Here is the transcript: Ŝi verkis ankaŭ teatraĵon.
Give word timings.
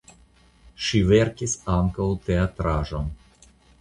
Ŝi 0.85 1.01
verkis 1.11 1.53
ankaŭ 1.75 2.07
teatraĵon. 2.31 3.13